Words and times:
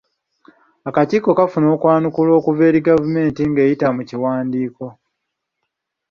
Akakiiko 0.89 1.29
kaafuna 1.37 1.67
okwanukulwa 1.75 2.33
okuva 2.39 2.61
eri 2.69 2.79
ggavumenti 2.81 3.41
ng’eyita 3.49 3.87
mu 3.95 4.01
kiwandiiko. 4.09 4.85